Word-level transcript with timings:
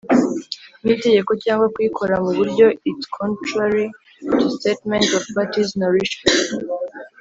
n 0.83 0.85
itegeko 0.95 1.31
cyangwa 1.43 1.65
kuyikora 1.73 2.15
mu 2.23 2.31
buryo 2.37 2.65
it 2.89 3.01
contrary 3.17 3.85
to 4.39 4.45
statements 4.59 5.09
of 5.17 5.23
parties 5.35 5.69
nor 5.79 5.93
issue 6.03 6.25